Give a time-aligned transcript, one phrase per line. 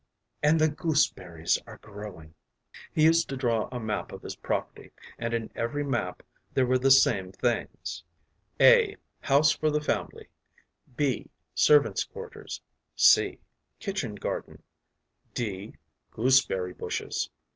[0.41, 2.33] and the gooseberries are growing.’
[2.91, 6.23] “He used to draw a map of his property, and in every map
[6.55, 8.03] there were the same things
[8.59, 10.27] (a) house for the family,
[10.97, 12.61] (b) servants’ quarters,
[12.95, 13.37] (c)
[13.79, 14.63] kitchen garden,
[15.35, 15.75] (d)
[16.11, 17.29] gooseberry bushes.